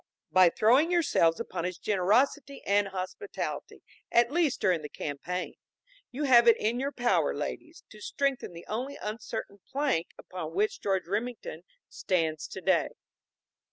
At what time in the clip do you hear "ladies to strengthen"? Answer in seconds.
7.35-8.53